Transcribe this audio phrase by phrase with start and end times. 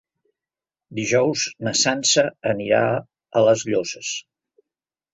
[0.99, 2.83] Dijous na Sança anirà
[3.43, 4.15] a les Llosses.